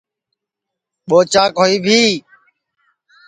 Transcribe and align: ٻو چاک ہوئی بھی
ٻو 1.07 1.17
چاک 1.33 1.51
ہوئی 1.59 1.77
بھی 1.85 2.01